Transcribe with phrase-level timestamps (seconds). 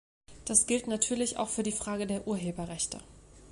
[0.45, 3.01] Das gilt natürlich auch für die Frage der Urheberrechte.